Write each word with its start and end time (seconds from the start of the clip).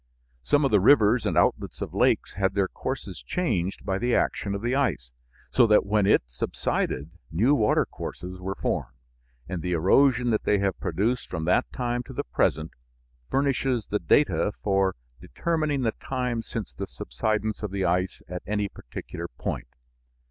Some 0.41 0.65
of 0.65 0.71
the 0.71 0.79
rivers 0.79 1.27
and 1.27 1.37
outlets 1.37 1.79
of 1.79 1.93
lakes 1.93 2.33
had 2.33 2.55
their 2.55 2.67
courses 2.67 3.21
changed 3.21 3.85
by 3.85 3.99
the 3.99 4.15
action 4.15 4.55
of 4.55 4.63
the 4.63 4.73
ice, 4.73 5.11
so 5.51 5.67
that 5.67 5.85
when 5.85 6.07
it 6.07 6.23
subsided 6.25 7.11
new 7.31 7.53
water 7.53 7.85
courses 7.85 8.39
were 8.39 8.55
formed, 8.55 8.95
and 9.47 9.61
the 9.61 9.73
erosion 9.73 10.31
that 10.31 10.43
they 10.43 10.57
have 10.57 10.79
produced 10.79 11.29
from 11.29 11.45
that 11.45 11.71
time 11.71 12.01
to 12.01 12.13
the 12.13 12.23
present 12.23 12.71
furnishes 13.29 13.85
the 13.91 13.99
data 13.99 14.51
for 14.63 14.95
determining 15.19 15.83
the 15.83 15.93
time 16.01 16.41
since 16.41 16.73
the 16.73 16.87
subsidence 16.87 17.61
of 17.61 17.69
the 17.69 17.85
ice 17.85 18.23
at 18.27 18.41
any 18.47 18.67
particular 18.69 19.27
point. 19.27 19.67